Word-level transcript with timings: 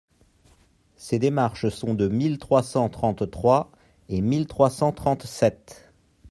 Ces 0.95 1.19
démarches 1.19 1.69
sont 1.69 1.93
de 1.93 2.07
mille 2.07 2.39
trois 2.39 2.63
cent 2.63 2.89
trente-trois 2.89 3.71
et 4.09 4.21
mille 4.21 4.47
trois 4.47 4.71
cent 4.71 4.91
trente-sept. 4.93 5.91